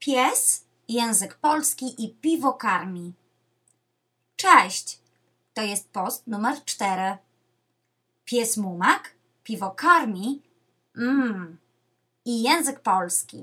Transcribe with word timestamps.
Pies, 0.00 0.64
język 0.88 1.34
polski 1.34 2.04
i 2.04 2.14
piwo 2.14 2.52
karmi. 2.52 3.12
Cześć! 4.36 4.98
To 5.54 5.62
jest 5.62 5.88
post 5.88 6.26
numer 6.26 6.64
cztery. 6.64 7.16
Pies 8.24 8.56
mumak, 8.56 9.14
piwo 9.44 9.70
karmi, 9.70 10.42
mmm, 10.96 11.58
i 12.24 12.42
język 12.42 12.80
polski. 12.80 13.38